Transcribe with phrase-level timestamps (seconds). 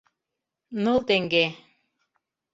[0.83, 1.45] Ныл теҥге!